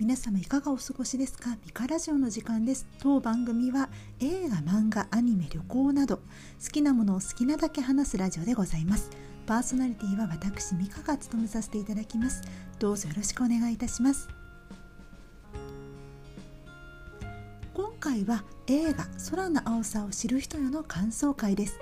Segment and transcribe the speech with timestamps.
[0.00, 1.56] 皆様いかがお過ごしですか？
[1.66, 2.86] ミカラジオの時間です。
[3.00, 3.88] 当番組は
[4.20, 9.10] 映画漫画アニメ旅行など好きなものを好きなだけ話すラジオでございます。
[9.44, 12.42] パーソナリティは私ミカが務めさせていただきます。
[12.78, 14.28] どうぞよろしくお願いいたします。
[17.74, 21.76] 今回は映画空の青さを知る人よの感想会です。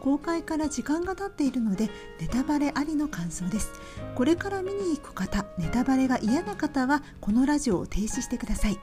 [0.00, 3.70] 公開から時間が経っているのでネタバレありの感想です。
[4.14, 8.78] これから見に行く方ネタバレが嫌な方はこのラジオを停止してください。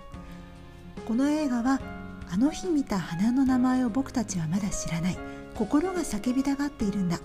[1.07, 1.81] この映画は
[2.29, 5.17] あの日見た花の名前を僕たちはまだ知らない。
[5.55, 7.19] 心が叫びたがっているんだ。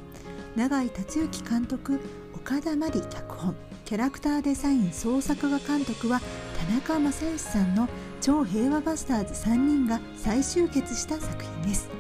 [0.57, 2.01] 永井達之監督
[2.35, 3.55] 岡田真理脚本。
[3.85, 6.21] キャラクターデザイン総作画監督は
[6.67, 7.89] 田中正義さんの
[8.23, 11.91] 超平和バスターズ3人が再集結した作品です。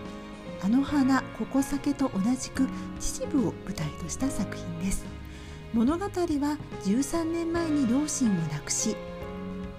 [0.64, 2.68] あの花ここ酒と同じく
[3.00, 5.04] 秩父を舞台とした作品です。
[5.74, 6.08] 物語は
[6.84, 8.94] 13年前に両親を亡くし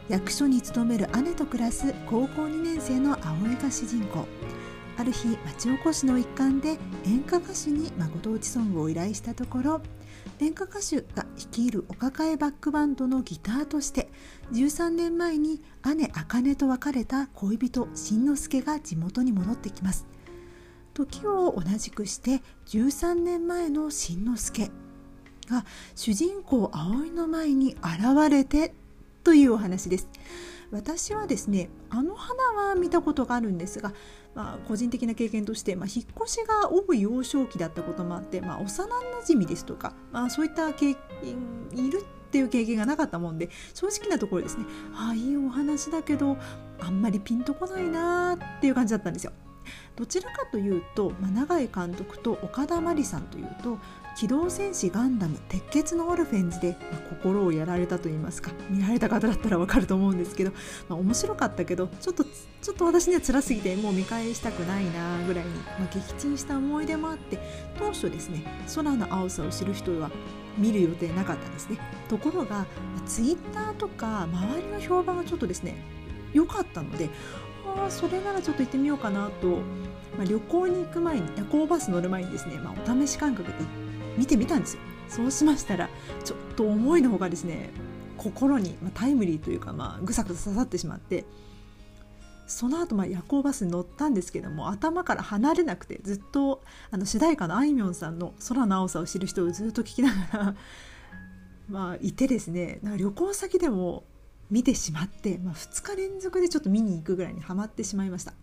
[0.10, 4.26] 役所に勤める姉と暮らす高校2年生の葵が主人公
[4.98, 9.82] ある日町おこしの一環で演歌歌手にご当地ソングを依頼したところ
[10.40, 14.10] 演歌歌手が率いるお抱えバックバンドのギターとして
[14.52, 15.62] 13年前に
[15.96, 20.08] 姉茜と別れた恋人新之助が地元に戻ってきます。
[20.94, 24.70] 時を同じくして13年前の新之助
[25.50, 28.74] が主人公葵の前に現れて
[29.24, 30.10] というお話です
[30.72, 33.94] 私はですねあの花は見たことがあるんですが、
[34.34, 40.98] まあ、個人的な経験として、まあ、引っ越しが多い幼少期だったこともあって、まあ、幼なじみですとか、まあ、そういった経験
[41.74, 46.38] いるっていう経験がなかったもんで正直なところですねああいいお話だけど
[46.80, 49.32] あんまりピンとこないなっていう感じだったんですよ。
[49.96, 53.78] どちらかというと、まあ、永井監督と岡田真理さんというと
[54.18, 60.52] 「機動戦士ガンダム鉄血のオルフェンズで」まあ、心をやられたといいますか見られた方だったらわかると思うんですけど、
[60.90, 67.40] まあ、面白かったけどちょっとちょっと私には辛すぎてもう見返したくないなぐらいに、まあ、撃沈した思い出もあって
[67.78, 70.10] 当初ですね空の青さを知る人は
[70.58, 71.80] 見る予定なかったですね。
[72.08, 72.66] ところが
[73.06, 75.76] ツイッターとか周りの評判がちょっとですね
[76.34, 77.10] 良かったので
[77.78, 79.48] あそれならちょっと行ってみようかなと、
[80.18, 83.56] まあ、旅行に行く前に夜行バス乗る前にですね、まあ、お試し感覚で
[84.18, 84.82] 見てみたんですよ。
[85.10, 85.90] そうしましたら
[86.24, 87.70] ちょっと思いのほかですね
[88.18, 91.26] 心に、まあ、タイムリーというか、まあ、ぐさぐさ刺さってしまって
[92.48, 96.62] その後まあ夜行バスに乗ったんですけども頭から離れなくてずっと
[96.92, 100.56] あの主題歌のあいみょんさんの「空の青さを知る人」をずっと聞きながら
[101.70, 104.04] まあいてですね旅行先でも
[104.52, 108.34] 見てしまって、まあ、2日連続でちょっと見に行くぐらいにはまってしまいました。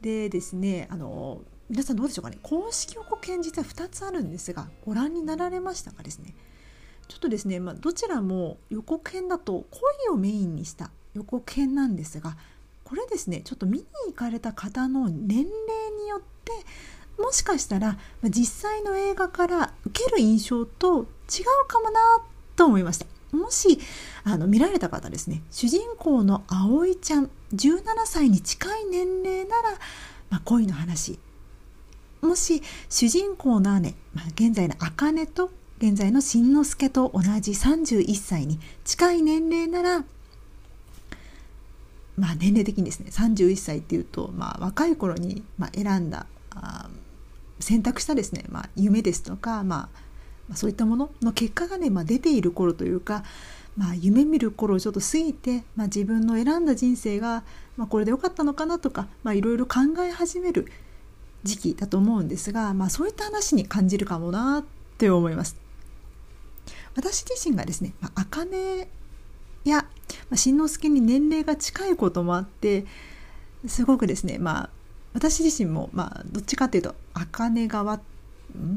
[0.00, 2.38] でですねあの皆さんどうでしょうかね。
[2.42, 6.34] 公式予告編実は2つあるんですがご覧になられましたかですね。
[7.08, 12.36] ちょっとですね、まあ、どちらも予告編だと恋をメインにした予告編なんですが
[12.84, 15.48] これですねちょっと見に行かれた方の年齢
[16.02, 16.52] によって
[17.20, 22.00] もしかしたら実際の映画から受ける印象と違うかもな
[22.56, 23.06] と思いました。
[23.32, 23.78] もし
[24.24, 25.42] あの見られた方ですね。
[25.50, 29.70] 主人公の葵ちゃん17歳に近い年齢なら、
[30.30, 31.18] まあ、恋の話。
[32.20, 40.04] もし主人公の姉、まあ、現在の茜と現在の新之助と同じ31歳に近い年齢なら
[42.16, 46.88] まあ年齢的にですね31歳っていうと、まあ、若い頃に、ま、選んだあ
[47.58, 49.98] 選択したですね、まあ、夢ですとか、まあ、
[50.48, 53.24] まあ、そういったものの結果がね、まあ、出ている頃というか、
[53.76, 57.44] まあ、夢見る頃をちょっと過ぎて、まあ、自分の選んだ人生が、
[57.76, 60.70] まあ、これでよかったのかなとかいろいろ考え始める
[61.42, 64.64] 時期だと思うんですが、まあ、そういった話に感じるかもなっ
[64.98, 65.56] て思います。
[66.94, 68.86] 私自身がですね、まあ、茜
[69.64, 69.86] や、ま
[70.32, 72.84] あ、新之助に年齢が近いこともあって
[73.66, 74.70] すごくですねまあ
[75.14, 78.00] 私自身もまあどっちかっていうと茜側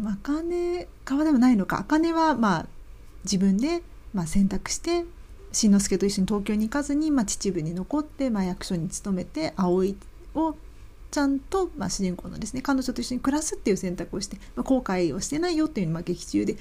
[0.06, 1.80] 茜側でもないのか。
[1.80, 2.68] 茜はまあ
[3.24, 3.82] 自分で
[4.14, 5.06] まあ選択して
[5.52, 9.96] 新之助と一緒に東京に行かずに、まあ、秩父に残って、まあ、役所に勤めて葵
[10.36, 10.56] を
[11.12, 16.58] ちゃんと、まあ、主人公のですね彼女と一緒に暮らすっていう選択をして、まあ、後悔をしてないよっていうのを、まあ、劇中で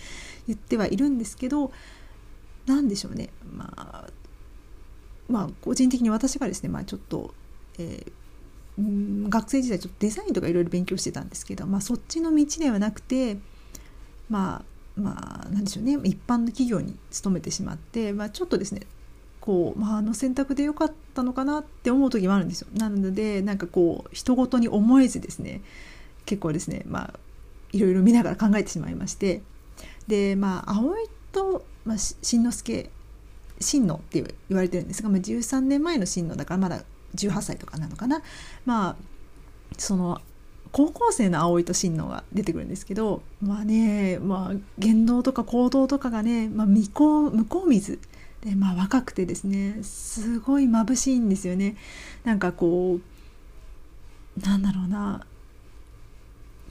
[0.47, 1.73] 言ってはいるんですけど
[2.67, 3.29] 何でしょうね。
[3.53, 4.07] まあ
[5.29, 7.35] まあ個人的に私がですね、まあ、ちょっと、
[7.79, 8.13] えー、
[8.79, 13.39] うん学生時代ちょっとデザインとかいろいろ勉強してたんですけど、まあ、そっちの道ではなくて
[14.29, 14.63] ま
[14.97, 18.83] あまあ何でしょうね一般の企業に勤めてしまって、まあ、ちょっとですね
[19.41, 22.69] こう、まあ、あの選択でよかったのかなって思う時もあるんですよ。
[22.75, 25.61] なのでなんかこう人事に思えずですね
[26.25, 27.19] 結構ですねまあ
[27.73, 29.43] いろいろ見ながら考えてしまいまして
[30.07, 32.91] でまあ葵と、まあ、しんのすけ
[33.61, 38.23] 真野って言われてるんですが、まあ、13年前の真野だからまだ18歳とかなのかな
[38.65, 38.97] まあ
[39.79, 40.21] その
[40.73, 48.01] 高校生の葵と真野が出てくるんですけどまあね、まあ、言動とか行動とかがね、まあ、向こう向こう水
[48.45, 51.77] で、まあ、若くてですねすごい眩しいんですよね。
[52.25, 55.25] なんかこうなんだろうな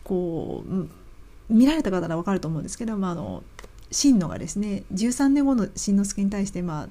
[0.04, 0.89] こう
[1.50, 3.44] 見られた方なら分かると思うんですけど、まあ、あの
[3.89, 6.89] 真野がですね13年後の新之助に対して、まあ、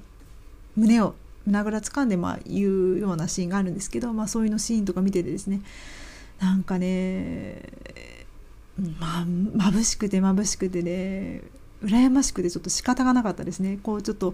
[0.75, 1.15] 胸を
[1.45, 5.61] 胸ぐらつかんで、まあ、言うようなシーンがあるんですけど、まあ、そういうのシーンとか見ててですね
[6.39, 7.61] なんかね
[8.99, 9.25] ま
[9.69, 11.41] 眩しくて眩しくてね
[11.83, 13.77] 羨ましくてちょっと仕方がなかったですね。
[13.83, 14.33] こうちょっと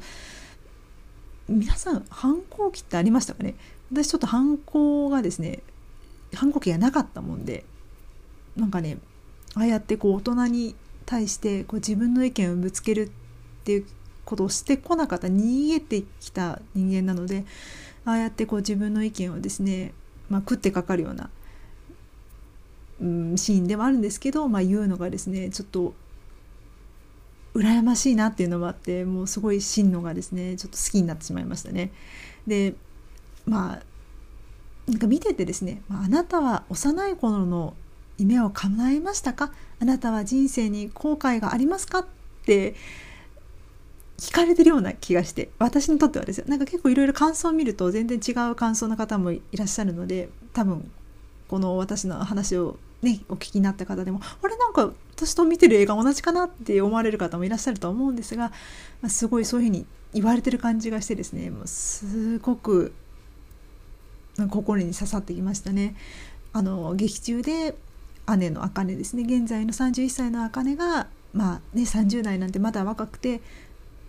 [1.48, 3.56] 皆さん反抗期ってありましたかね？
[3.92, 5.62] 私ちょっと反抗がですね
[6.36, 7.66] 反抗期がなかったもんで
[8.56, 9.00] なんかね
[9.56, 10.76] ああやってこう大人に
[11.08, 13.12] 対してこう自分の意見をぶつけるっ
[13.64, 13.86] ていう
[14.30, 17.46] ことをしてこなかった逃げてきた人間なので
[18.06, 19.94] ああやってこう自分の意見をですね、
[20.30, 21.30] まあ、食ってかかるような、
[23.02, 25.94] うん、シーンではあるんですけど、まあ、言うのがですねちょっと
[27.56, 31.92] 羨ましいなっていうのもあってもうすごい真のがですねちょっと好きになってしまいましたね。
[32.46, 32.76] で
[33.46, 33.84] まあ
[34.88, 37.76] なんか見ててですね、あなたは幼い頃の
[38.18, 39.52] 夢を叶えましたか？
[39.80, 42.00] あなたは人生に後悔がありますか？
[42.00, 42.06] っ
[42.44, 42.74] て
[44.20, 50.90] 聞かれてるような気がして私にとってはですよなんか結構いろいろ感想を見ると全然違う感想の方もいらっしゃるので多分
[51.48, 58.52] この私の話をねお聞きになった方でもあれなんか私と見てる映画同じかなって思われる方もいらっしゃると思うんですが、
[59.02, 62.94] まあ、すごいそういうふうに言われてる感じがしてですねもうすごく
[64.50, 65.96] 心に刺さってきましたね。
[66.54, 67.76] あの劇中で
[68.38, 73.42] 姉の茜ですね現在の31歳の茜がまあね30代なんてまだ若くて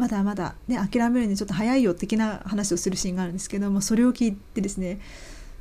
[0.00, 4.99] まだまだね諦めるにちょっと早いよ的な話をするシーンがあるんですけどもそれを聞いてですね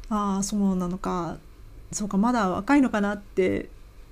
[0.09, 1.39] ああそうなのか
[1.91, 3.69] そうかまだ若いのかなって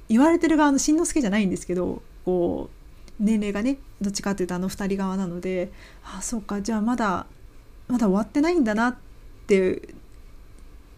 [0.10, 5.72] 言われてる側のしんのすけじゃないんですけどこう年齢がねどっちかっていうとあの2人側なので
[6.04, 7.26] ああそうかじゃあまだ
[7.88, 8.96] まだ終わってないんだなっ
[9.48, 9.94] て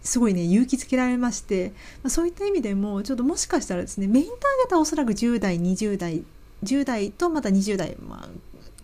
[0.02, 1.70] すごいね勇気づけられまして、
[2.02, 6.24] まあ、そういった意味でもちょっともしかしたらですねメインターゲットはおそらく10代20代
[6.64, 8.30] 10代とまた20代、まあ、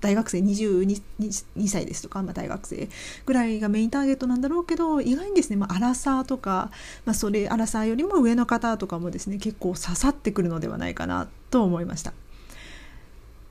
[0.06, 2.88] 大学生 22, 歳ですとか、まあ、大学生
[3.26, 6.70] ぐらいがメインターゲットなんだろうけど意外にですね、まあ、アラサーとか、
[7.06, 12.14] まあ、それアラサーよりも上の方とかもですね結構刺さってくるのではないかなと思いました。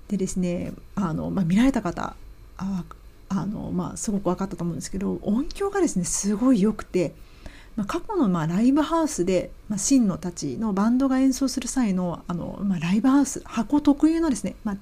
[0.06, 2.14] でですねあの、まあ、見られた方
[2.56, 2.84] あ
[3.30, 7.12] あの、まあ、すごく分かったと思うんですけど音響がですねすごい良くて。
[7.76, 14.76] ま、過去のまあライブハウスで、まあ、真野たちのバンドが演奏する際のあの、まあ、ライブハウス箱特有のですね、まあ、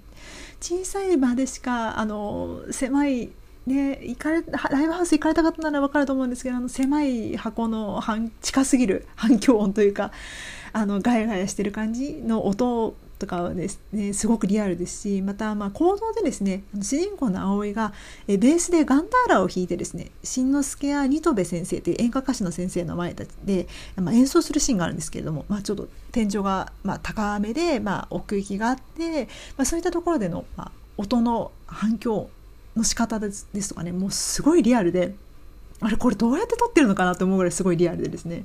[0.62, 3.32] 小さい場でしかあの狭い
[3.66, 8.02] ね、行かれライブハウス行かれた方なら分かると思うんですけどあの狭い箱の
[8.40, 10.10] 近すぎる反響音というか
[10.72, 17.92] あのガヤガヤしてる感じの音とかはですねすごくリアルですしまたまあ行動でですね主人公の葵が
[18.26, 23.14] えベースでガンダーラを弾いてですね新之助や新戸部先生という演歌歌手の先生の前
[23.44, 32.28] で、まあ、演奏するシーンがあるんですけれども、まあ、ちょっと天井がまあ高めで、まあ、奥行きがあって、まあ、そういったところでの、まあ、音の反響
[32.76, 35.14] の仕方ですですとかねもうすごいリアルで
[35.80, 38.44] あれこれどうやって撮ってるのかなと思うぐらいすごいリアルでですね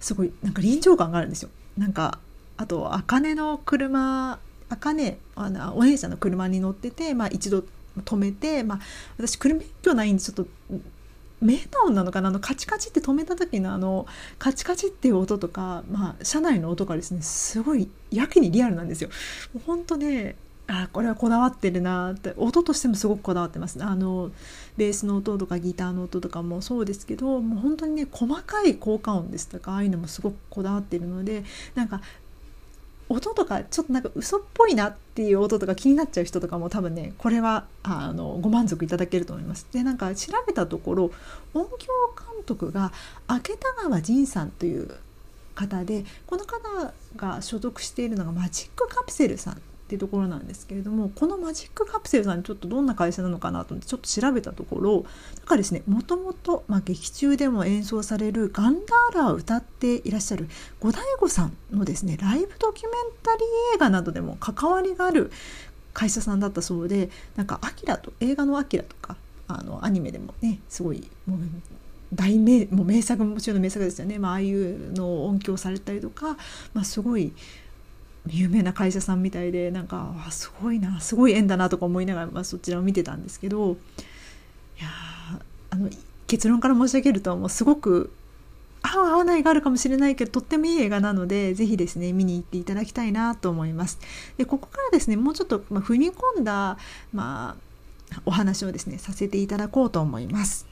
[0.00, 1.50] すごいなんか臨場感があるんですよ。
[1.76, 2.18] なんか
[2.56, 7.64] あと茜の車茜あのお姉ちゃんの車に乗ってて、まあ、一度
[8.04, 8.80] 止めて、まあ、
[9.16, 10.46] 私車免許ないんでちょっと
[11.40, 12.28] メーター音なのかな？
[12.28, 14.06] あのカチカチって止めた時のあの
[14.38, 19.10] カチカチっていう音とか、まあ、車内の音がですねすごいやけにリアルなんですよ。
[19.52, 20.36] もう本当ね
[20.66, 24.32] あこれはこだわってるなって音としてもすごくこだわってますあの
[24.76, 31.44] ベースの音とかギターの音とかもそうですけどもう本当にね細かい効果音ですとかああいうのもすごくこだわってるので
[31.76, 32.00] なんか
[33.08, 39.66] 音とかちょっとなんか嘘っぽいなっていう音とか気になっちゃう人とかも多分ねこれはあのご満足いただけると思います。
[39.72, 41.10] でなんか調べたところ
[41.54, 41.88] 音響
[42.34, 42.92] 監督が
[43.28, 44.90] 明田川仁さんという
[45.54, 55.04] 方でこの方が所属しているのがマジックカプセルさんっていうところなんですけれどもこのマジックカプセルさんちょっとどんな会社なのかなと思ってちょっと調べたところ
[55.36, 60.48] なんかですねもともと劇中でも演奏されるガンダーラを歌っていらっしゃる
[60.80, 65.30] ゴダイゴさんのですねライブドキュメンタリー映画などでも関わりがある
[65.92, 69.16] 会社さんだったそうでなんか「アキラと映画の「アキラとか
[69.46, 71.38] あのアニメでもねすごいもう
[72.12, 76.36] 大名もう名作もちろん名作ですよね、まああいうのを音響されたりとか、
[76.72, 77.32] まあ、すごい
[78.28, 83.74] 有名な会社さんみたいでなんかあすごいなすごい縁だなとか思いながら、まあ、そちらを見てたんですけどい
[84.82, 84.88] や
[85.70, 85.88] あの
[86.26, 88.12] 結論から申し上げるともうすごく
[88.82, 93.98] 合う合わないがあるかもしれないけどとってもいい映画なのでぜひですね見に行っていただきたいなと思います。
[94.36, 96.78] でここからですねもうちょっと、ま、踏み込んだ、
[97.12, 97.56] ま
[98.12, 100.66] あ、お話をですねさせていただこうと思います。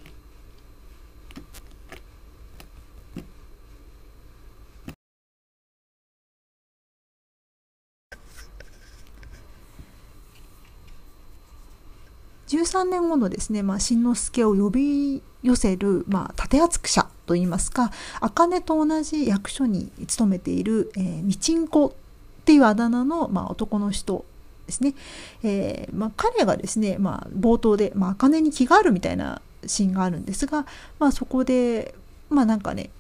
[12.48, 21.94] 13年後のですね、まあ、新之助を呼び寄せる、まあ、立役者といいますか茜と同じ役所に勤めている、えー、みちんこ
[22.42, 24.24] っていうあだ名の、まあ、男の人
[24.66, 24.94] ですね、
[25.42, 30.66] えーまあ、彼がですね、まあ、冒頭で、まあ、茜に気があるみたいなシーンがあるんですが、
[30.98, 31.94] まあ、そこで
[32.30, 32.90] まあなんかね、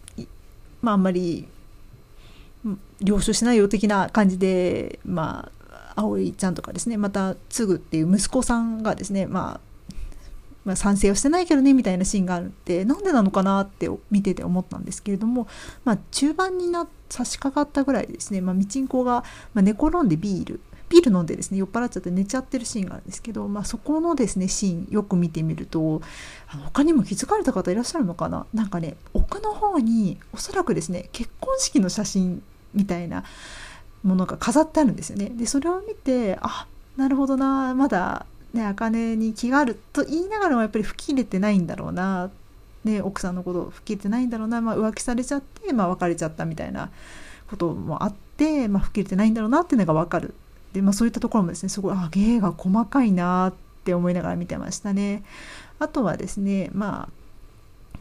[0.82, 1.48] まあ、あんまり
[3.00, 5.63] 了承しないよ的な感じで、まあ、
[5.96, 9.94] 葵ちゃんとかですねまたつぐっていう息子さんがですね、まあ、
[10.64, 15.46] まあ、賛成をしてないけどねみたいなシーンがあるってなんでなのかなって見てて思ったんですけれども、
[15.84, 26.02] まあ、中盤にな差し掛かったぐらいですね、まあ、みちんこが、まあ寝転んでビールビール飲んでですね酔っ払っちゃって寝ちゃってるシーンがあるんですけど、まあ、そこのですねシーンよく見てみると
[26.46, 28.46] あの他にも気づかれた方いらっしゃるのかな？
[28.52, 32.42] なんかね奥の方におそらくですね結婚式の写真
[32.74, 33.24] みたいな
[34.04, 35.30] ものが飾ってあるんですよね。
[35.30, 42.30] でそれを見てあなるほどなまだね茜に気があると言いながらもやっぱり吹き入れてないんだろうな、
[42.84, 46.90] ね、奥さんのこと吹き入れてないんだろうな、まあ、浮気されちゃって、まあ、別れちゃったみたいな
[47.48, 50.34] こともあって、まあ、吹き入れてないんだろうなっていうのが分かる
[50.72, 55.24] で、まあ、そういったところもですねすごいあ芸が細かいなって思いながら見てましたね。
[55.78, 57.23] あとはですねまあ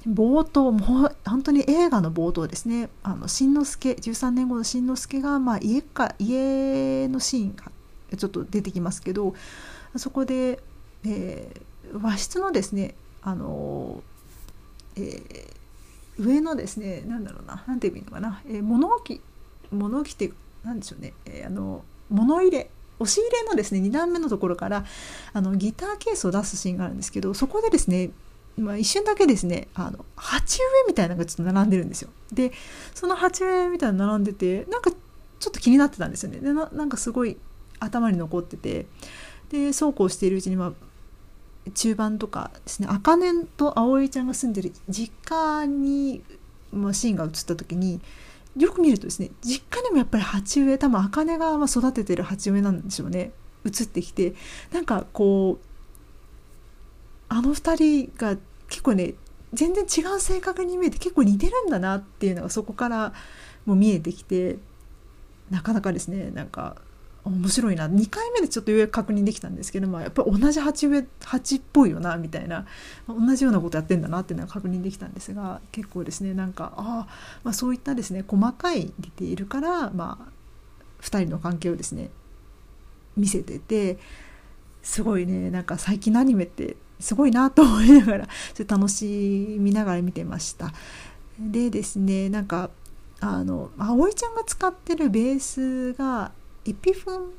[0.08, 2.90] 冒頭もう本当に映画の冒頭ですね。
[3.04, 7.72] あの新之助13年後の新之助が、まあ、家か家のシーンが
[8.18, 9.34] ちょっと出てきますけど
[9.96, 10.60] そこで、
[11.06, 14.04] えー、和室のですねあの、
[14.96, 15.54] えー、
[16.18, 19.22] 上のですねなんだろうな何て言えばいいのかな、えー、物置
[19.72, 20.32] 物置って
[20.64, 22.70] 何でしょうね、えー、あの物入れ
[23.00, 24.86] 押し入れのですね2段目のところから
[25.34, 28.12] あのギターケースを出すシーンがあるんですけどそこでですね
[28.58, 32.10] まあ、一瞬だけですねあの鉢植えみたいなのがちょっと並んでるんですよ。
[32.32, 32.52] で
[32.94, 36.40] その鉢植えみたいなの並んでてなんかちょっと気になってたんですよね。
[36.40, 37.38] でなんかすごい
[37.80, 38.86] 頭に残ってて
[39.50, 46.24] でそうこうしているうちに、まあ、中盤とかですね茜と葵ちゃんが住んでる実家に、
[46.72, 48.02] まあ、シーンが映った時に
[48.56, 53.32] よく見るとですね実家にもやっぱり鉢植え多分茜がま育ててる鉢植えなんでしょうね。
[53.66, 54.36] 映ってきて
[54.72, 55.73] なんかこう
[57.34, 58.38] あの2人が
[58.70, 59.16] 結構ね
[59.54, 63.14] 全然違う性格に見えて結構似てるんだなっていうのがそこから
[63.66, 64.58] もう見えてきて
[65.50, 66.76] なかなかですねなんか
[67.26, 67.88] 面白いな。
[67.88, 72.68] 2回目でちょっとようやく確認できたんですけど、まあ、やっぱり同じ鉢植え鉢っぽいよなみたいな
[73.08, 77.08] 同じようなことやってんだなっていうのは確認できたんですが結構ですねなんかあ、
[77.44, 80.32] まあ、そういったですね細かいディテールから、まあ、
[81.02, 82.10] 2人の関係をですね
[83.16, 83.98] 見せてて
[84.82, 88.28] すごいねなんか最近のアニメってすごいなと思いながら
[88.68, 90.72] 楽しみながら見てました。
[91.40, 92.70] でですねなんか
[93.20, 96.32] あの葵ちゃんが使ってるベースが
[96.66, 97.30] エピフォンっ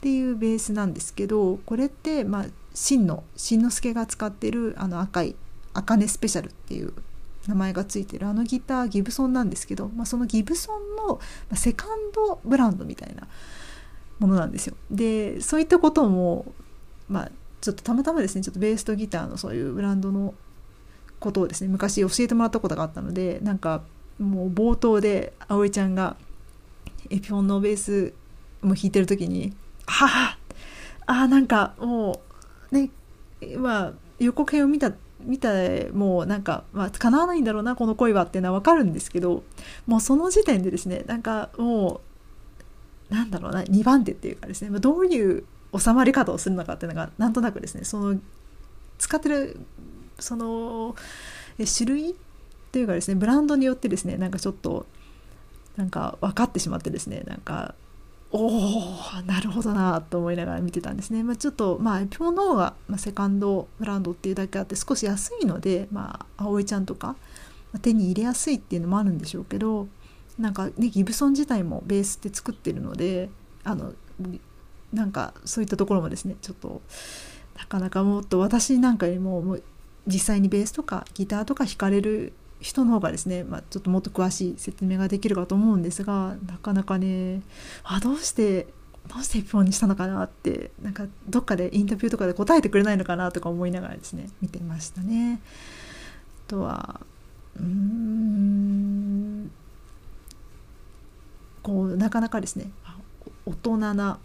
[0.00, 5.36] ていうベースなんですけどこれってまあ真の真之助が使ってるあの赤い
[5.72, 6.92] 「茜スペシャル」っていう
[7.46, 11.20] 名前がついてるあのギターギブソンなんですけど、まあ、そのギブソンの
[11.54, 13.28] セカンドブランドみたいな
[14.18, 14.76] ものなんですよ。
[14.90, 16.52] でそういったことも、
[17.08, 17.30] まあ、
[17.64, 20.34] ちょっとたまたまですねちょっとベースとギターのそういうブランドの
[21.18, 23.82] ことをですね昔教えてもらったことがあったのでなんか
[24.18, 26.16] もう冒頭で葵ちゃんが
[27.08, 28.12] エピフォンのベース
[28.60, 29.54] も弾いてる時に
[29.86, 30.38] はあ
[31.06, 32.20] ああなんかも
[32.70, 32.90] うね
[33.56, 35.48] まあ予告編を見た見た
[35.94, 39.42] もうなんか、まあ、叶わないんだろうなこの恋はっていうのは分かるんですけど
[39.86, 42.02] もうその時点でですねなんかも
[43.10, 45.44] うなんだろうな2番手っていうかですねどういう
[45.76, 48.20] 収まり方をするのかっていうのがなんとなくですねその
[48.98, 49.58] 使ってる
[50.18, 50.94] その
[51.76, 52.14] 種類っ
[52.72, 54.86] ていうかですねブランドによってですねなんかちょっと
[55.76, 57.74] なんか分かってしまってですねなんか
[58.30, 67.14] おおなるほどなと思いながら見てたんですね、まあ、ちょっとまあエピフォンの方が、まあ、セカンドブランドっていうだけあって少し安いのでまあ葵ちゃんとか、
[67.72, 69.86] ま、手に入れやすいっていうのもあるんでしょうけど
[70.36, 73.30] なんかねギブソン自体もベースって作ってるので
[73.62, 73.92] あの
[74.94, 76.80] なんかそういったところもですねちょっと
[77.58, 79.62] なかなかもっと私なんかよりももう
[80.06, 87.42] 実際にベースとかギターとか弾かれる人の方がですね、まあ、ちょっともっと詳しい説明ができるかと思うんですがなかなかね
[87.82, 88.66] あどうして
[89.08, 95.40] どうして一本にしたのかなってなんかどっかでインタビューとかで答えてくれないのかなとか思いながらですね見てましたね。
[96.46, 97.00] あとは
[97.56, 99.50] うん
[101.62, 102.70] こうなかなかですね
[103.46, 104.18] 大人な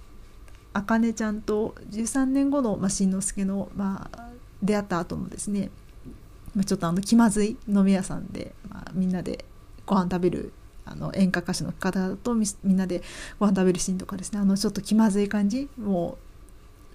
[0.73, 4.29] 茜ちゃんと13年後の、まあ、しんのすけの、まあ、
[4.61, 5.69] 出会った後のですね、
[6.55, 9.45] まあ、ちょっとあの気まずい飲み屋さんで、まあ、みんなで
[9.85, 10.53] ご飯食べる
[10.85, 13.03] あの演歌歌手の方とみんなで
[13.39, 16.17] ご飯食べるシーンとかですねあのちょっと気まずい感じも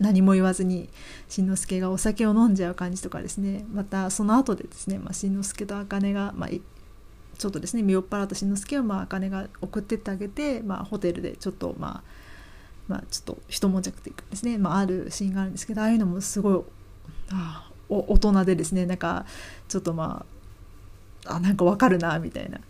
[0.01, 0.89] う何も言わずに
[1.29, 12.24] しんのすけがお酒を飲んじゃう感じとかですねまたその後でですね、まあ、しんのすけと茜が、まあ、ちょっとですね見酔っ払ったしんのすけをまあ茜が送ってってあげて、まあ、ホテルでちょっとまあ
[12.89, 16.61] まあちょっと一悶着というかですね、まあ、あるシーンがあるんですけどああいうのもすごい
[17.31, 18.87] あ大人でですね。
[18.87, 19.27] なんか
[19.69, 20.25] ちょっとま
[21.27, 22.61] ああなんかわかるなみたいな。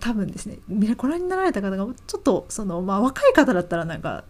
[0.00, 0.58] 多分ですね
[0.96, 4.24] ご覧になられた方がちょっとその、まあ、若い方だったらなんか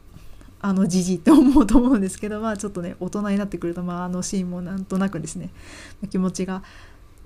[0.60, 5.50] あのじじって思うと思うんですけど、まあ、ちょっとね大人になってくると、まあ、あのシーンもなんとなくですね
[6.10, 6.62] 気持ちが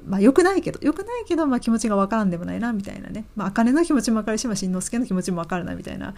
[0.07, 6.15] まあ良くないけど良くないけど、まあ、気持ちが分からんでもないなみたいなね、まあ茜の気持ちも分かるし、まあ、しんのすけの気持ちも分かるなみたいな。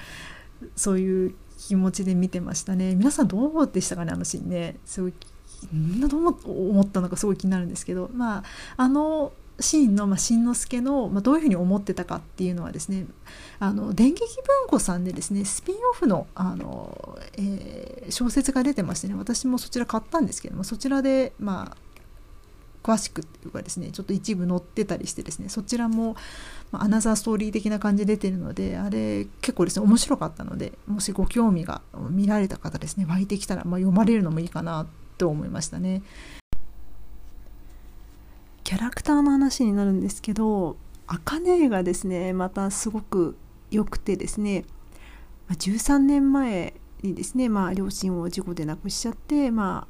[0.76, 2.94] そういう気持ちで見てましたね。
[2.94, 4.76] 皆さんどうでしたかねあのシーンね。
[4.84, 5.14] すごい
[5.72, 8.10] みんなどう思ったのかすごい気になるんですけど。
[8.12, 8.44] まあ
[8.76, 13.06] あのシーンの、まあ、しんのすけの、まあ、どういうふうに思ってたかっていうのはですね
[13.58, 21.76] あの電撃文庫さんでですねスピンオフのあの、えー、小説が出てましてね私もそちら買ったんですけどもそちらでまあ
[22.82, 26.16] 詳しくっていうかですねちょっと一部載ってたりしてですねそちらも、
[26.70, 34.86] ま、アナザーストーリー的な感じで出てるのであれ結構ですね面白かったのでもしご興味が見られた方ですね湧いてきたら、まあ、読まれるのもいいかな
[35.18, 36.02] と思いましたね。
[38.64, 40.76] キャラクターの話になるんですけど
[41.08, 43.36] 茜がですねまたすごく
[43.72, 44.64] 良くてですね
[45.48, 49.88] 13年前にですね、まあ、両親を事故で亡くしちゃって、ま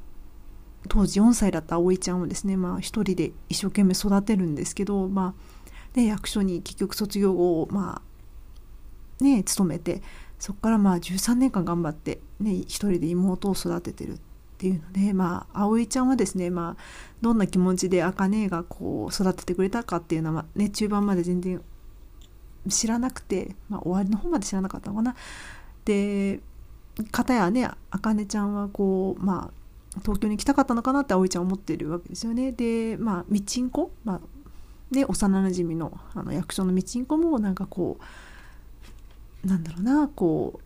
[0.87, 8.01] 当時4歳だった葵ちゃんをですね、まあ、一人で一生懸命育てるんですけど、まあね、役所に結局卒業後、ま
[9.19, 10.01] あね、勤めて
[10.39, 14.19] そこからまあ13年間頑張って、ね、一人で妹を育ててるっ
[14.57, 16.83] ていうので、まあ、葵ちゃんはですね、まあ、
[17.21, 21.61] どんな気持ちで茜がこう育ててくれたかっていうのは、ね、中盤まで全然
[22.69, 25.15] 知らなくて、まあ、終わりの方まで知らなかったのかな。
[25.85, 26.41] で
[27.11, 29.60] 片やね茜ちゃんはこうまあ
[29.99, 32.51] 東京に来たかったのかなって葵ちゃん思ってるわけですよね。
[32.51, 34.21] でまあみちんこ、まあ
[34.95, 37.97] ね、幼なじみのあの役所のみちんこもなんかこ
[39.43, 40.59] うなんだろうなこ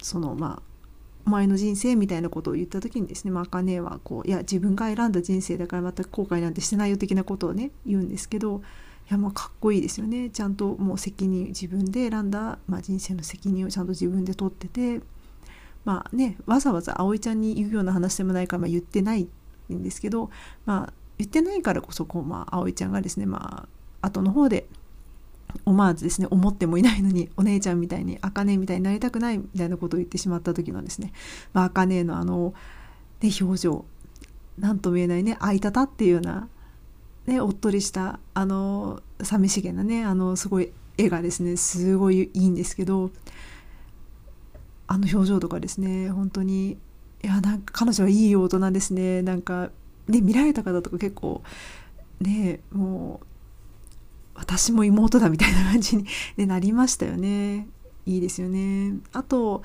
[0.00, 0.62] うそのまあ
[1.26, 8.62] お前の人生みたいなことを言った時にですね、まあ、茜はこういや自分が選んだ人生だからまた後悔なんてしてないよ的なことをね言うんですけど
[9.10, 15.00] いやもうかっこいいですよねちゃんともう責任自分で選んだ、まあ、人生の責任をちゃんと自分で取ってて
[15.86, 19.28] まあねわざわざ葵ちゃんに言うような話でもないから、まあ、言ってない
[19.72, 20.30] んですけど、
[20.66, 23.68] まあ、言ってないからこそこう、まあ、葵ちゃんがですね、まあ
[24.06, 24.66] 後の方で
[25.64, 31.12] 思わずですね思ってもいないのにお姉ちゃんみたいに茜みたいになりたくないみたいなことを言ってしまった時のですね、
[31.52, 32.52] まあ、茜のあの、
[33.20, 33.84] ね、表情
[34.58, 36.48] 何とも言えないねあいたたっていうような、
[37.26, 43.10] ね、おっとりしたあの寂しげなねあのすごい絵がですねすごいいいんですけど
[44.86, 46.78] あの表情とかですね本当に。
[47.22, 49.22] いやなんか彼女はいい大人ですね。
[49.22, 49.70] なんか
[50.08, 51.42] ね見られた方とか結構
[52.20, 53.26] ねもう
[54.34, 56.06] 私も妹だみたいな感じに、
[56.46, 57.68] なりましたよね。
[58.04, 58.94] いいですよね。
[59.12, 59.62] あと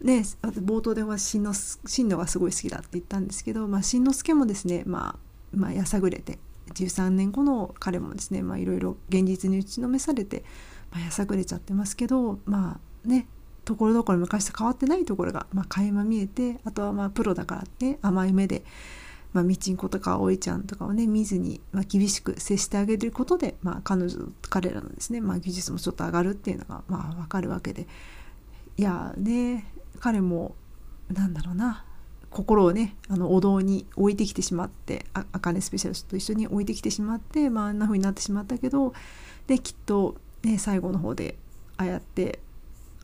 [0.00, 6.38] ね冒頭ではしんのしんのがすごい好きだって言ったんですけど、まあ、しんのすけもですね、まあ、まあやさぐれて
[6.72, 10.44] 13年後の彼もですねいろいろ現実に打ちのめされて、
[10.90, 13.28] まあ、やさぐれちゃってますけどまあね
[13.64, 18.62] ところどころ昔と変わってないところが、まあ、垣間見えてあとはまあプロだからって甘い目で、
[19.32, 27.86] まあ、みちんことかおいちゃんとかをね見ずに、まあ、厳しく接してあげることで、まあ、彼女彼らのですね、まあ、技術もちょっと上がるっていうのが、まあ、分かるわけで。
[28.76, 30.56] いやね彼も
[31.08, 31.84] なんだろうな
[32.30, 38.92] 心をねあのお堂に置いてきてしまってあかねスペシャルと一緒に置いてきてしまって、まあ、あんな風になってしまったけど
[39.46, 41.36] できっと、ね、最後の方で
[41.76, 42.40] ああやって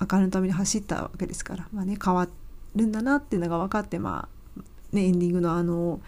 [0.01, 2.29] 明るのために走ったわけですから、まあね、変わ
[2.75, 4.61] るんだなっていうのが分かって、まあ
[4.93, 6.01] ね、エンディングのあの,、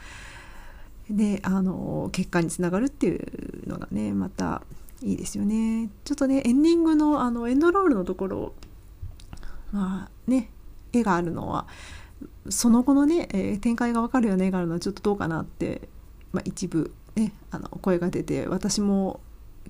[1.11, 4.63] ね、あの結果につながるっていうのがねまた
[5.03, 5.91] いいですよね。
[6.05, 8.53] ちょっとねエンディングのあのエンドロールのところ
[9.73, 10.51] まあね
[10.93, 11.67] 絵があるのは
[12.49, 15.89] その後のね、えー、展開が分かるような絵があるのはちょっとどうかなって、
[16.33, 19.21] まあ、一部ねあの声が出て私も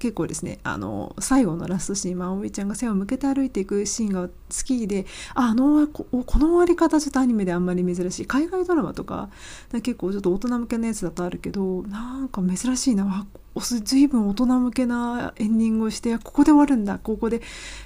[0.03, 4.33] 結構ですねあの最後のラストシーン、まあ、葵ちゃんが背を向けて歩いていくシーンが好
[4.65, 8.27] きであのここの終わり方ちょっとアニメであんまり珍しい。
[8.27, 9.31] 海外ドラマとか
[9.71, 13.29] 結構ちょっと大人向けのやつだとあるけどなんか珍しいな。
[13.55, 16.99] 随分大人向けなエンディングをしてここで終わるんだ。
[16.99, 17.41] ここで、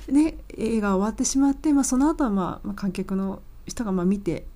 [0.09, 4.47] ね、映画終わってしまって、まあ、その後はまあ、まあ、観客の人がまあ見て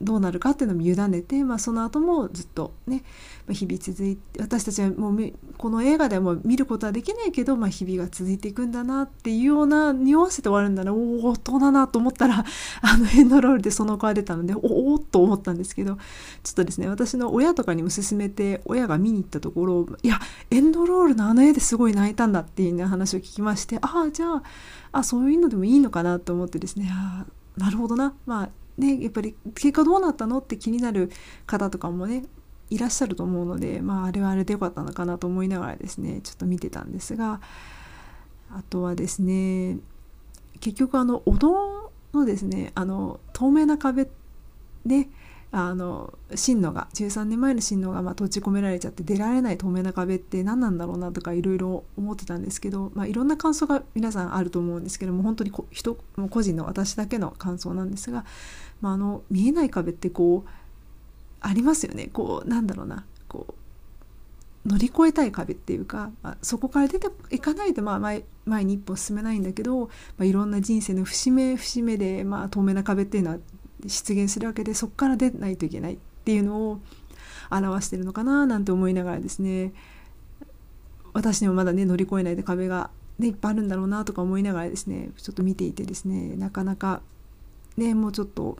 [0.00, 3.02] どうなるかっていうのも委ねて、まあ、その後もずっとね、
[3.46, 10.94] まあ、日々続いて私たちはもうこの映画でも見ることはできないけど、まあ、日々が続いていくんだなっていうような匂わせて終わるんだな。
[10.94, 12.44] おお大人だなと思ったら
[12.80, 15.96] あのエンドロールでその子が出たのでおおっと思ったんですけど
[16.42, 20.18] ちょっとですね私の親とかにも勧めて親が見に行ったところいや
[20.50, 24.42] エンドロールのあの絵ですごい泣いたんだっていう、ね、話を聞きましてああじゃあ
[24.92, 28.14] あそういうのでもいいのかなと思ってですねあなるほどな。
[28.26, 28.48] まあ
[28.80, 31.10] ね、やっぱり結果どうなったのって気になる
[31.46, 32.24] 方とかもね
[32.70, 37.40] いらっしゃると思うので、まあ、あれはあれでよかったのかなと思いながらですねちょっと見てたんですが
[38.50, 39.78] あとはですね
[40.60, 44.08] 結局あのお堂のですねあの透明な壁
[44.84, 45.08] ね
[45.52, 58.24] あの真野が13年前の真野がまあ閉じ込められちゃって出られない透明な壁って何なんだろうなとかいろいろ思ってたんですけど、まあ、いろんな感想が皆さんあると思うんですけども本当にこ人も個人の私だけの感想なんですが、
[58.80, 60.50] まあ、あの見えない壁ってこう
[61.40, 62.08] ありますよね。
[62.12, 63.04] こうなんだろうな。
[63.26, 63.54] こう
[64.68, 69.88] 乗り越えたい壁っていうか、まあ、そこから出ていかないとまあ前前に一歩進めないんだけど、ま
[70.20, 73.38] あ、いろんな人生の節目節目で、まあ、透明な壁っていうのは
[73.86, 76.80] 出現するわけでそこから出ないといけないっていうのを
[77.50, 79.72] 表してるのかななんて思いながらですね
[81.12, 87.02] 私にもまだね乗り越えないで壁が、ね、いっぱいあるんだろうなとか思いながらですねちょっと見ていてですねなかなか
[87.76, 88.58] ねもうちょっと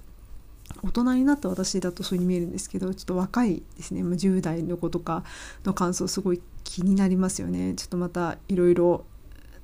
[0.83, 5.25] 大人になった私だとそういうに見えるんですけどちょっと若いですね10代の子とか
[5.65, 7.75] の感想すごい気になりますよね。
[7.75, 9.05] ちょっとまたいろいろ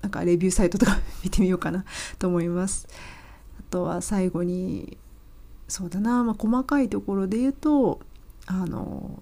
[0.02, 1.84] なんかレビューサイトとか 見てみようかな
[2.18, 2.88] と思います。
[3.58, 4.98] あとは最後に
[5.68, 8.00] そうだな、まあ、細かいところで言うと
[8.46, 9.20] あの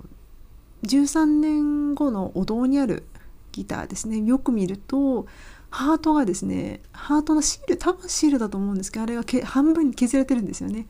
[0.85, 3.04] 13年後のお堂にある
[3.52, 4.20] ギターですね。
[4.20, 5.26] よく見ると
[5.70, 10.87] ハートがですねハートのシール多分シールだと思うんですけどあれが半分に削れてるんですよね。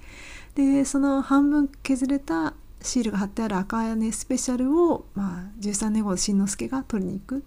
[0.55, 7.45] でその半分削れたシールが貼ってある赤羽スペシャルを、まあ、13年後のしんのすけが取りに行く。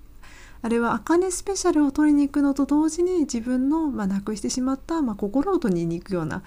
[0.63, 6.41] あれは茜スペシャルを取りに行くのと同時に自分の、まあ、なくしてしまった、まあ、心を取りに行くような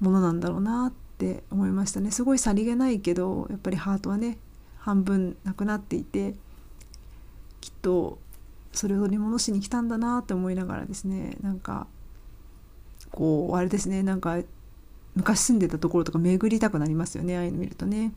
[0.00, 4.38] ものなんだろうなって思いましたねすごいさりげないけどやっぱりハートはね
[4.78, 6.34] 半分なくなっていて
[7.60, 8.18] きっと
[8.72, 11.86] それを取り戻しに来たんだなって思いながらですねなんか
[13.10, 14.38] こうあれですねなんか
[15.14, 18.12] 昔住んでたところとか巡りたくなりますよねああいうの見るとね。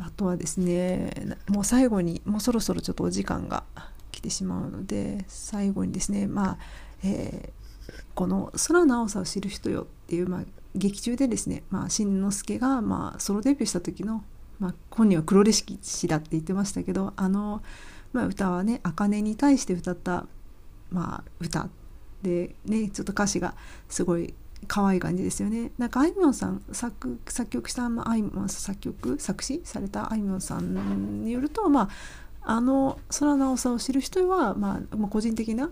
[0.00, 3.62] あとはですねもう最後にもうそろそろちょっとお時間が
[4.10, 6.58] 来てしまうので最後にですねまあ、
[7.04, 7.65] えー
[8.14, 10.44] この「空の青さを知る人よ」っていう、まあ、
[10.74, 14.24] 劇中でですね、まあ、新之助が、まあ、ソロデビューした時の、
[14.58, 17.62] まあ、本人は黒歴史だって言ってましたけどあの、
[18.12, 20.26] まあ、歌はね茜に対して歌った、
[20.90, 21.68] まあ、歌
[22.22, 23.54] でねちょっと歌詞が
[23.88, 24.34] すごい
[24.68, 25.70] 可愛い感じですよね。
[25.78, 31.88] なんかあいみょんさん作作曲したあいみょん作曲作詞されたあいみょんさんによるとまあ
[32.54, 35.70] あの空の青さを知る人は、まあ、まあ、個人的な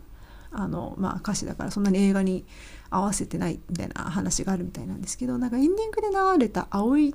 [0.54, 2.44] あの、まあ、歌詞だからそんなに映画に
[2.90, 7.14] 合わせてないみたいな話があるみたいなんですけどなんかエンディングで流れた「葵」っ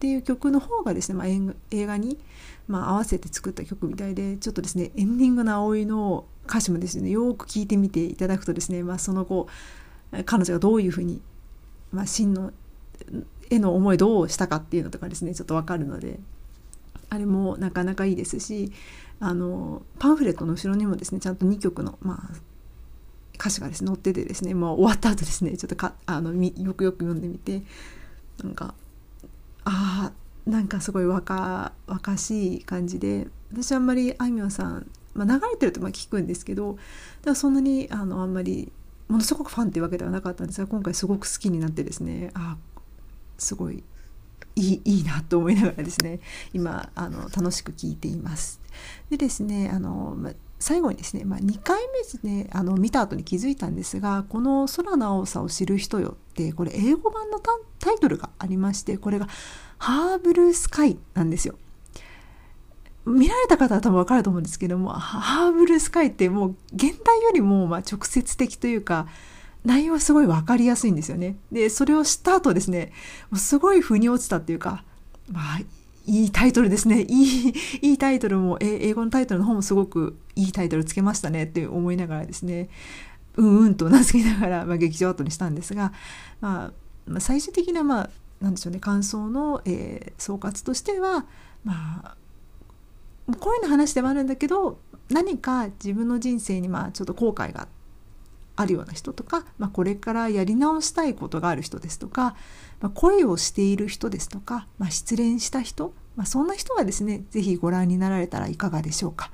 [0.00, 1.26] ていう曲の方がですね、まあ、
[1.70, 2.18] 映画に、
[2.68, 9.46] まあ、合わせて作った曲みたいでちょっとですねエンディングの「葵」の歌詞もですねよく聞いてみていただくとですね、まあ、その後
[10.24, 11.20] 彼女がどういうふうに、
[11.92, 12.52] まあ、真の
[13.50, 16.18] への思いどうしたかっていうのとかですねちょっと分かるので
[17.08, 18.72] あれもなかなかいいですし
[19.18, 22.36] あのパンフレットの後ろにもですねちゃんと2曲の、まあ、
[23.40, 27.62] 歌詞がですね載っててですねもう終わった後ですねちょっとかあのよくよく読んでみて
[28.42, 28.74] なんか
[29.64, 36.82] ああなんかすごい若々しい感じで私あんまりあいみょんさん、まあ、流れてるとまあ聞くんですけどだか
[37.26, 38.70] らそんなにあのあんまり
[39.08, 42.56] ものすごくファンっていうわけではなかったんですが今回すごく好きになってですねあ
[43.38, 43.82] すごい
[44.56, 46.20] いいいいなと思いながらですね
[46.52, 48.60] 今あの楽しく聞いています。
[49.08, 57.40] でですねあの、ま最後にですね、まあ、2回目ですねあの見た後に気づいたんですがこの「空の青さを知る人よ」ってこれ英語版の
[57.78, 59.26] タイトルがありましてこれが
[59.78, 61.56] 「ハーブルースカイ」なんですよ。
[63.06, 69.06] 見られた方は多分分かると思うんですけどもハーブルースカイってもう現代よりもま直接的というか
[69.64, 71.36] 内容はすごい分かりやすいんですよね。
[71.50, 72.92] でそれを知った後ですね
[73.30, 74.84] もうすごい腑に落ちたっていうか
[75.32, 75.60] まあ
[76.10, 77.02] いいタイトルですね。
[77.08, 82.68] いい、いいタイトルも、英語のタイトルの方もすごくいいタイトルつけましたねって思いながらですね、
[83.36, 85.92] うんうんとうなずきながら、まあ、劇場後にしたんですが、
[86.40, 86.72] ま
[87.14, 91.26] あ、最終的な、まあ、なんでしょうね、感想の、えー、総括としては、
[91.62, 92.16] まあ、
[93.38, 97.68] こういうの話ではあるんだけど、何か自分の人生に、まあ、ちょっと後悔が
[98.56, 102.34] あるような人とか、まあ、これからやり直したいことがある人ですとか、
[102.80, 109.30] まあ、恋をしている人ですとか、まあ、失恋した人、まあ、そんな人はですね是非ご覧になられたらいかがでしょうか。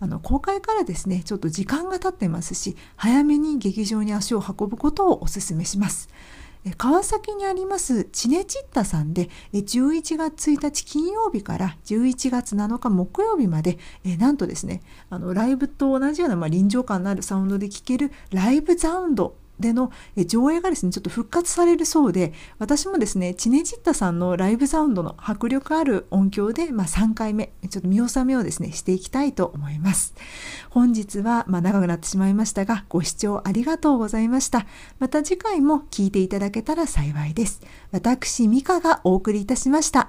[0.00, 6.08] あの公開からですねちょっと時間が経ってますし早めに劇場に足を運ぶことをお勧めします。
[6.76, 13.78] 川崎にありますチネチッタさんで11月1日金曜日から11月7日木曜日まで
[14.18, 30.14] なんとですねあのライブと同じような、ま、臨場感のあるサウンドで聴けるライブサウンドでの上映がですねちょっと復活されるそうで私もですねチネジッタさんのライブサウンドの迫力ある音響で、まあ、3回目ちょっと見納めをですねしていきたいと思います。
[30.70, 34.66] 本日は、まあ、長くなってしまいましたがご視聴ありがとうございました。
[34.98, 37.60] また次回も聞いていただけたら幸いです。
[37.90, 40.06] 私ミカがお送りいたしました。